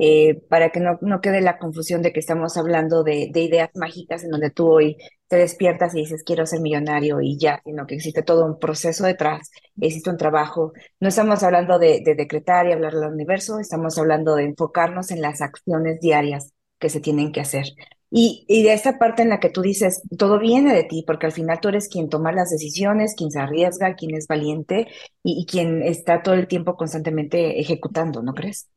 [0.00, 4.24] eh, para que no, no, quede la confusión de que estamos hablando de, ideas mágicas
[4.24, 4.96] en donde tú hoy
[5.28, 9.04] te despiertas y dices quiero ser millonario y ya, sino que existe todo un proceso
[9.04, 10.72] detrás, existe un trabajo.
[11.00, 15.22] No estamos hablando de, de decretar y hablar al universo, estamos hablando de enfocarnos en
[15.22, 17.66] las acciones diarias que se tienen que hacer.
[18.12, 21.26] Y, y, de esta parte en la que tú dices, todo viene de ti, porque
[21.26, 24.88] al final tú eres quien toma las decisiones, quien se arriesga, quien es valiente
[25.22, 28.68] y, quien está todo el tiempo constantemente ejecutando, ¿no crees?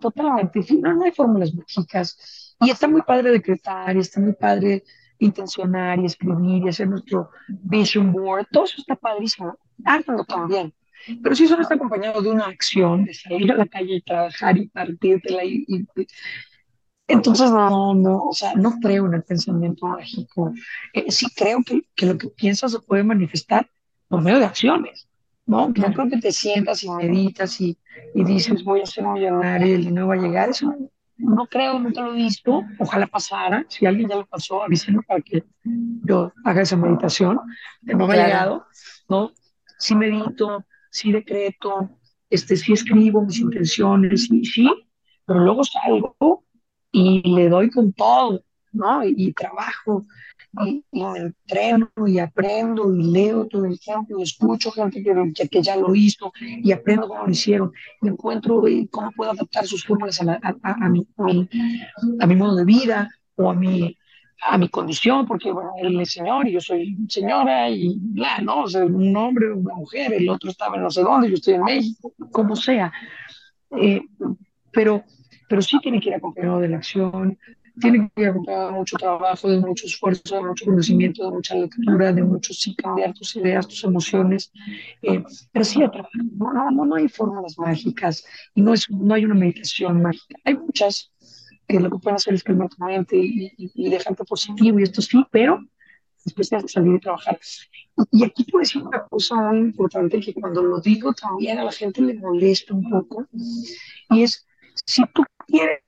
[0.00, 2.54] Totalmente, no, no hay fórmulas mágicas.
[2.60, 4.84] Y está muy padre decretar, y está muy padre
[5.18, 9.58] intencionar y escribir y hacer nuestro vision board, todo eso está padrísimo.
[9.84, 10.72] Háganlo también.
[11.22, 14.00] Pero si eso no está acompañado de una acción, de salir a la calle y
[14.00, 15.86] trabajar y partírtela y, y,
[17.06, 20.54] entonces, no, no, o sea, no creo en el pensamiento mágico.
[20.94, 23.68] Eh, sí creo que, que, lo que piensas se puede manifestar
[24.08, 25.06] por medio de acciones,
[25.46, 25.68] ¿no?
[25.68, 27.78] No creo que te sientas y meditas y,
[28.14, 30.48] y dices, voy a ser millonario y el dinero va a llegar.
[30.50, 30.74] Eso
[31.16, 32.62] no, creo, no te lo he visto.
[32.78, 33.64] Ojalá pasara.
[33.68, 35.44] Si alguien ya lo pasó, avísenme para que
[36.04, 37.40] yo haga esa meditación.
[37.82, 38.66] No me ha llegado,
[39.08, 39.32] ¿no?
[39.78, 41.90] Sí medito, sí decreto,
[42.30, 44.68] este, sí escribo mis intenciones, sí, sí,
[45.26, 46.44] pero luego salgo
[46.90, 49.04] y le doy con todo, ¿no?
[49.04, 50.06] Y, trabajo,
[50.66, 55.62] y, me entreno, y aprendo, y leo todo el tiempo, y escucho gente que, que,
[55.62, 59.84] ya lo hizo, y aprendo cómo lo hicieron, y encuentro eh, cómo puedo adaptar sus
[59.84, 61.06] fórmulas a, a, a, mi,
[62.20, 63.96] a, mi, modo de vida, o a mi,
[64.42, 68.62] a mi condición, porque bueno, él es señor y yo soy señora y bla, ¿no?
[68.62, 71.54] O sea, un hombre, una mujer, el otro estaba en no sé dónde, yo estoy
[71.54, 72.92] en México, como sea.
[73.76, 74.02] Eh,
[74.70, 75.04] pero
[75.48, 77.38] pero sí tiene que ir acompañado de la acción,
[77.80, 82.22] tiene que de mucho trabajo, de mucho esfuerzo, de mucho conocimiento, de mucha lectura, de
[82.22, 84.52] mucho sí cambiar tus ideas, tus emociones,
[85.02, 85.80] eh, pero sí.
[86.36, 90.36] No, no, no hay fórmulas mágicas y no, es, no hay una meditación mágica.
[90.44, 91.12] Hay muchas
[91.66, 94.82] que lo que pueden hacer es calmar tu mente y, y, y dejarte positivo y
[94.82, 95.60] esto sí, pero
[96.24, 97.38] después que salir y trabajar.
[98.10, 101.72] Y aquí puedo decir una cosa muy importante que cuando lo digo también a la
[101.72, 103.26] gente le molesta un poco,
[104.10, 104.46] y es,
[104.86, 105.80] si tú quieres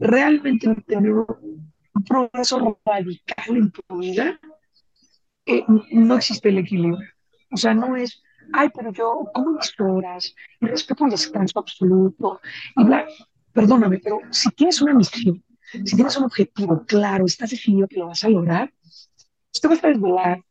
[0.00, 4.40] realmente tener un progreso radical en tu vida,
[5.46, 7.06] eh, no existe el equilibrio.
[7.52, 12.40] O sea, no es, ay, pero yo como mis horas, y respeto el descanso absoluto,
[12.76, 13.06] y bla,
[13.52, 15.44] perdóname, pero si tienes una misión,
[15.84, 18.72] si tienes un objetivo claro, estás decidido que lo vas a lograr,
[19.52, 20.44] usted va a desvelar,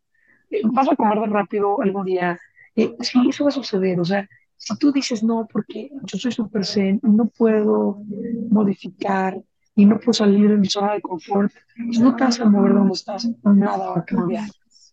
[0.52, 2.40] eh, vas a comer de rápido algún día,
[2.76, 4.28] eh, sí, eso va a suceder, o sea,
[4.60, 8.04] si tú dices no, porque yo soy super zen, no puedo
[8.52, 9.42] modificar
[9.74, 11.52] y no puedo salir de mi zona de confort,
[11.88, 14.50] pues no te vas a mover donde estás, nada va a cambiar,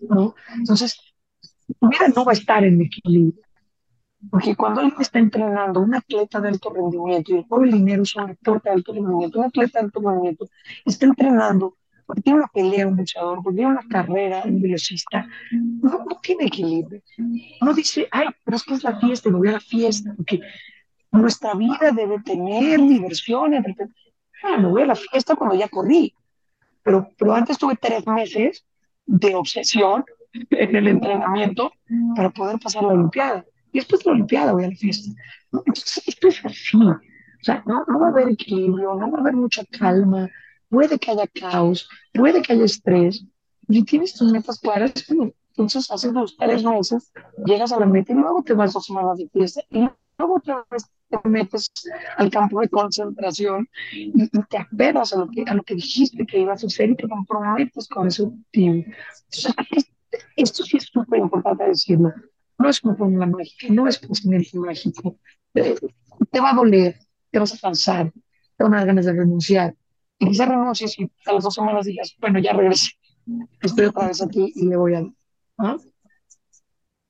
[0.08, 0.36] ¿no?
[0.56, 0.96] Entonces,
[1.80, 3.42] tu vida no va a estar en equilibrio.
[4.30, 8.26] Porque cuando alguien está entrenando, un atleta de alto rendimiento, y el dinero es un
[8.28, 10.48] deporte de alto rendimiento, un atleta de alto rendimiento,
[10.84, 11.76] está entrenando
[12.14, 17.02] tiene una pelea un luchador, tiene una carrera un velocista, no, tiene equilibrio.
[17.60, 20.40] No dice, ay, pero es que es la fiesta, me voy a la fiesta, porque
[21.10, 23.54] nuestra vida debe tener diversión.
[24.42, 26.14] Ah, me voy a la fiesta cuando ya corrí,
[26.82, 28.64] pero, pero antes tuve tres meses
[29.06, 30.04] de obsesión
[30.50, 31.72] en el entrenamiento
[32.14, 33.44] para poder pasar la Olimpiada.
[33.72, 35.10] Y después de la Olimpiada voy a la fiesta.
[35.52, 36.76] Entonces, esto es así.
[36.76, 37.00] O
[37.42, 40.28] sea, no, no va a haber equilibrio, no va a haber mucha calma,
[40.68, 43.24] puede que haya caos, puede que haya estrés.
[43.68, 44.92] Si tienes tus metas claras,
[45.56, 47.12] entonces haces los tres meses,
[47.44, 50.64] llegas a la meta y luego te vas dos semanas de fiesta y luego otra
[50.70, 51.72] vez te metes
[52.16, 56.40] al campo de concentración y, te apegas a lo, que, a lo que dijiste que
[56.40, 58.84] ibas a hacer y te comprometes con ese objetivo.
[59.32, 59.86] Entonces,
[60.36, 62.12] esto sí es súper importante decirlo.
[62.58, 65.18] No es una fórmula mágica, no es pensamiento mágico.
[65.52, 66.98] Te va a doler,
[67.30, 68.12] te vas a cansar,
[68.56, 69.74] te van a dar ganas de renunciar,
[70.18, 72.90] y quizás renuncies y a las dos semanas digas, bueno, ya regresé,
[73.60, 75.04] estoy otra vez aquí y le voy a...
[75.58, 75.76] ¿ah?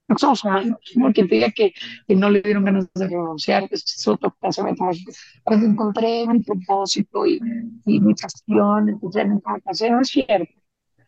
[0.08, 1.72] No somos humanos, porque te diga que,
[2.06, 5.12] que, no le dieron ganas de renunciar, es otro pensamiento mágico.
[5.42, 7.40] Cuando encontré mi propósito y,
[7.84, 10.54] mi pasión, nunca me cansé, no es cierto.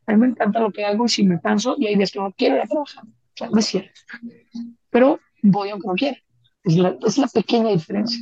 [0.06, 2.18] A mí me encanta lo que hago y si me canso y hay días que
[2.18, 4.00] no quiero ir a trabajar, o sea, no es cierto.
[4.90, 6.18] Pero voy aunque no quiera.
[6.64, 8.18] Es la, es la pequeña diferencia.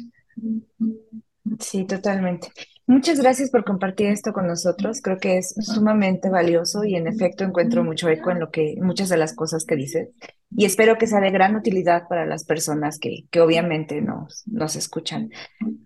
[1.59, 2.49] Sí, totalmente.
[2.89, 5.01] Muchas gracias por compartir esto con nosotros.
[5.03, 9.09] Creo que es sumamente valioso y en efecto encuentro mucho eco en lo que muchas
[9.09, 10.11] de las cosas que dices
[10.55, 14.77] y espero que sea de gran utilidad para las personas que, que obviamente nos, nos
[14.77, 15.31] escuchan.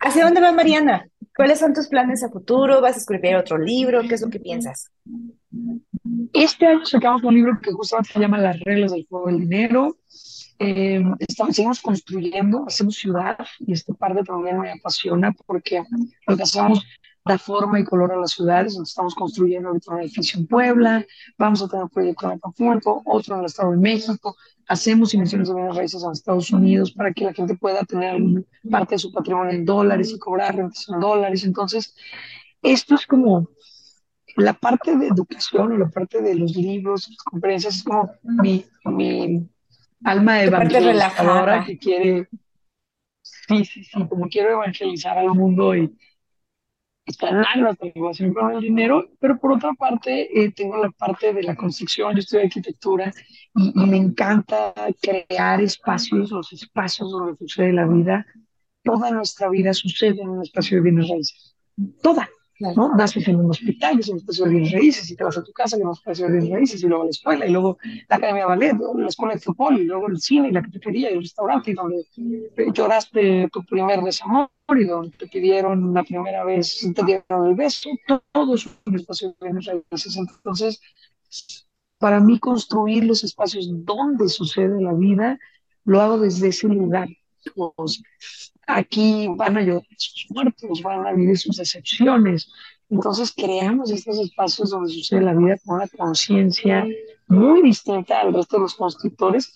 [0.01, 1.09] ¿Hacia dónde va Mariana?
[1.35, 2.81] ¿Cuáles son tus planes a futuro?
[2.81, 4.03] ¿Vas a escribir otro libro?
[4.03, 4.91] ¿Qué es lo que piensas?
[6.33, 9.97] Este año sacamos un libro que justamente se llama Las reglas del juego del dinero.
[10.63, 15.83] Eh, estamos, seguimos construyendo, hacemos ciudad y este parte también me apasiona porque
[16.27, 16.85] lo que hacemos
[17.25, 18.77] da forma y color a las ciudades.
[18.77, 21.07] Estamos construyendo ahorita un edificio en Puebla,
[21.39, 24.37] vamos a tener un proyecto en Acapulco, otro en el Estado de México,
[24.69, 28.43] hacemos inversiones de bienes raíces en Estados Unidos para que la gente pueda tener alguna
[28.71, 31.43] parte de su patrimonio en dólares y cobrar rentas en dólares.
[31.45, 31.97] Entonces,
[32.61, 33.49] esto es como
[34.37, 38.67] la parte de educación o la parte de los libros, las conferencias, es como mi,
[38.85, 39.49] mi
[40.05, 42.29] alma evangelizadora que quiere,
[43.23, 45.95] sí, sí, sí, como quiero evangelizar al mundo y,
[47.07, 51.43] sanar la transformación con el dinero, pero por otra parte eh, tengo la parte de
[51.43, 53.13] la construcción, yo estudio arquitectura
[53.57, 58.25] y, me encanta crear espacios, los espacios donde sucede la vida.
[58.85, 61.57] Toda nuestra vida sucede en un espacio de bienes raíces.
[62.01, 62.29] Toda.
[62.61, 62.95] ¿No?
[62.95, 65.53] Naces en un hospital, es un espacio de bienes raíces, y te vas a tu
[65.53, 67.79] casa, que es un espacio de bienes raíces, y luego a la escuela, y luego
[68.09, 71.11] la academia de ballet, la escuela de fútbol, y luego el cine, y la cafetería,
[71.11, 72.05] y el restaurante, y donde
[72.75, 77.91] lloraste tu primer desamor, y donde te pidieron la primera vez, te dieron el beso,
[78.33, 80.17] todo es un espacio de bienes raíces.
[80.17, 80.81] Entonces,
[81.99, 85.39] para mí construir los espacios donde sucede la vida,
[85.85, 87.09] lo hago desde ese lugar.
[87.55, 88.03] Pues,
[88.77, 92.51] aquí van a llorar sus muertos, van a vivir sus decepciones.
[92.89, 96.85] Entonces creamos estos espacios donde sucede la vida con una conciencia
[97.29, 99.55] muy distinta al resto de los constructores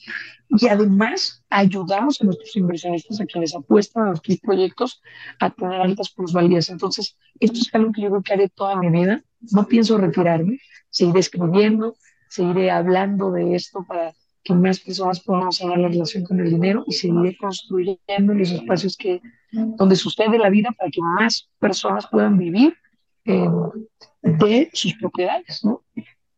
[0.48, 5.02] y además ayudamos a nuestros inversionistas, a quienes apuestan a nuestros proyectos,
[5.40, 6.68] a tener altas plusvalías.
[6.68, 9.24] Entonces, esto es algo que yo creo que haré toda mi vida.
[9.52, 11.96] No pienso retirarme, seguiré escribiendo,
[12.28, 16.84] seguiré hablando de esto para que más personas puedan sanar la relación con el dinero
[16.86, 22.36] y seguir construyendo los espacios que, donde sucede la vida para que más personas puedan
[22.36, 22.76] vivir
[23.24, 23.48] eh,
[24.22, 25.82] de sus propiedades, ¿no?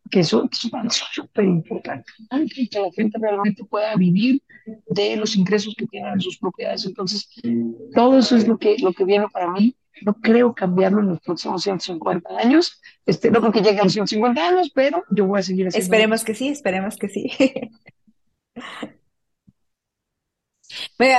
[0.09, 0.71] Que eso, es
[1.11, 4.41] súper importante, que la gente realmente pueda vivir
[4.85, 6.85] de los ingresos que tienen en sus propiedades.
[6.85, 7.29] Entonces,
[7.93, 9.75] todo eso es lo que, lo que viene para mí.
[10.05, 12.79] No creo cambiarlo en los próximos 150 años.
[13.05, 15.83] Este, no creo que llegue a los 150 años, pero yo voy a seguir haciendo.
[15.83, 17.31] Esperemos que sí, esperemos que sí.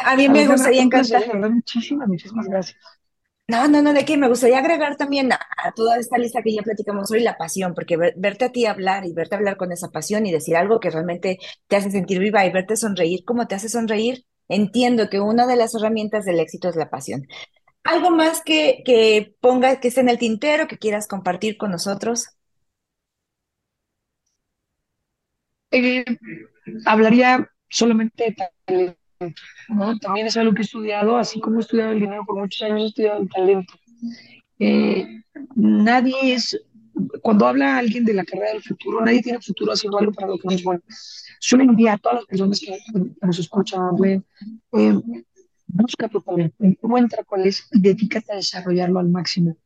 [0.05, 1.23] a mí me gustaría encantar.
[1.51, 2.79] Muchísimas, muchísimas gracias.
[3.51, 5.39] No, no, no, de qué, me gustaría agregar también a,
[5.75, 9.15] toda esta lista que ya platicamos hoy la pasión, porque verte a ti hablar y
[9.15, 12.53] verte hablar con esa pasión y decir algo que realmente te hace sentir viva y
[12.53, 14.27] verte sonreír, ¿cómo te hace sonreír?
[14.49, 17.27] Entiendo que una de las herramientas del éxito es la pasión.
[17.85, 22.27] ¿Algo más que, que ponga, que esté en el tintero, que quieras compartir con nosotros?
[25.71, 26.05] Eh,
[26.85, 28.99] hablaría solamente de talento,
[29.69, 29.99] ¿no?
[29.99, 32.83] También es algo que he estudiado, así como he estudiado el dinero por muchos años,
[32.83, 33.75] he estudiado el talento.
[34.59, 35.07] Eh,
[35.55, 36.61] nadie es,
[37.23, 40.39] cuando habla alguien de la carrera del futuro, nadie tiene futuro haciendo algo para lo
[40.39, 40.83] que no es bueno.
[41.41, 42.79] Yo le envío a todas las personas que,
[43.23, 43.81] nos escuchan,
[44.73, 45.01] eh,
[45.67, 49.57] busca tu talento, encuentra cuál es y dedícate a desarrollarlo al máximo.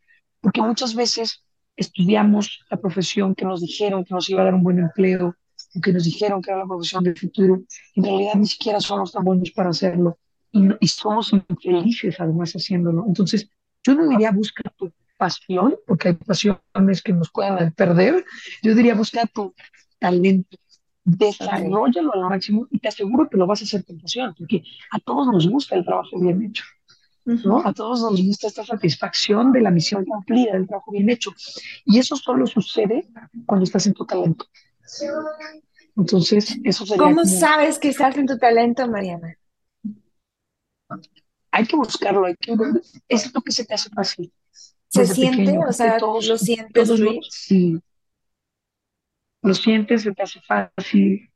[0.41, 1.45] Porque muchas veces
[1.77, 5.37] estudiamos la profesión que nos dijeron que nos iba a dar un buen empleo,
[5.81, 7.63] que nos dijeron que era la profesión del futuro,
[7.95, 10.19] en realidad ni siquiera somos tan buenos para hacerlo
[10.53, 13.05] y, somos infelices además haciéndolo.
[13.07, 13.49] Entonces,
[13.85, 18.25] yo no diría busca tu pasión, porque hay pasiones que nos pueden perder,
[18.63, 19.55] yo diría busca tu
[19.99, 20.59] talento,
[21.05, 24.99] desarrollalo al máximo y te aseguro que lo vas a hacer con pasión, porque a
[24.99, 26.65] todos nos gusta el trabajo bien hecho.
[27.25, 27.65] ¿no?
[27.65, 31.31] A todos nos gusta esta satisfacción de la misión cumplida, del trabajo bien hecho.
[31.85, 33.09] Y eso solo sucede
[33.47, 34.47] cuando estás en tu talento.
[35.97, 39.37] Entonces, eso sería ¿Cómo sabes que estás en tu talento, Mariana?
[41.51, 42.57] Hay que buscarlo, hay que
[43.09, 44.33] es lo que se te hace fácil.
[44.89, 45.59] ¿Se siente?
[45.59, 46.91] o sea, todos, ¿lo sientes?
[47.31, 47.79] sí.
[49.43, 51.33] Lo sientes, se te hace fácil.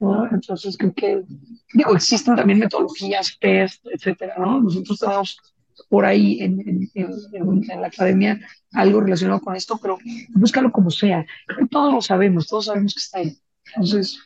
[0.00, 1.22] Entonces, creo que,
[1.72, 4.60] digo, existen también metodologías, test, etcétera, ¿no?
[4.60, 5.38] Nosotros tenemos
[5.88, 8.38] por ahí en, en, la academia
[8.72, 9.98] algo relacionado con esto, pero
[10.30, 11.24] búscalo como sea.
[11.70, 13.38] Todos lo sabemos, todos sabemos que está ahí.
[13.74, 14.18] Entonces,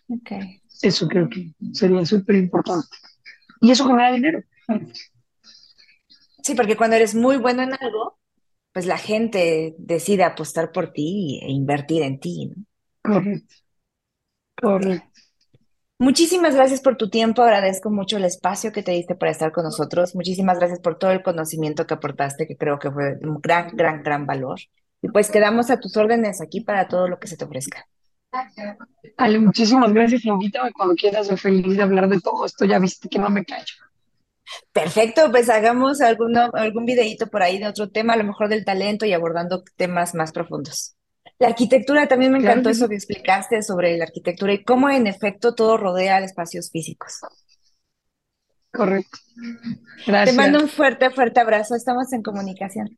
[0.83, 2.89] eso creo que sería súper importante.
[3.61, 4.43] Y eso genera dinero.
[6.43, 8.19] Sí, porque cuando eres muy bueno en algo,
[8.73, 12.53] pues la gente decide apostar por ti e invertir en ti.
[13.03, 13.55] Correcto.
[14.61, 15.12] Correcto.
[16.03, 19.63] Muchísimas gracias por tu tiempo, agradezco mucho el espacio que te diste para estar con
[19.63, 20.17] nosotros.
[20.17, 24.03] Muchísimas gracias por todo el conocimiento que aportaste, que creo que fue un gran, gran,
[24.03, 24.59] gran valor.
[25.01, 27.87] Y pues quedamos a tus órdenes aquí para todo lo que se te ofrezca.
[29.17, 30.25] Ale, muchísimas gracias.
[30.25, 31.29] Invítame cuando quieras.
[31.29, 32.65] Soy feliz de hablar de todo esto.
[32.65, 33.77] Ya viste que no me callo.
[34.73, 38.65] Perfecto, pues hagamos alguno, algún videíto por ahí de otro tema, a lo mejor del
[38.65, 40.97] talento y abordando temas más profundos.
[41.43, 45.57] La arquitectura, también me encantó eso que explicaste sobre la arquitectura y cómo en efecto
[45.57, 47.15] todo rodea a espacios físicos.
[48.71, 49.19] Correcto.
[50.25, 50.63] Te mando Gracias.
[50.63, 52.97] un fuerte, fuerte abrazo, estamos en comunicación.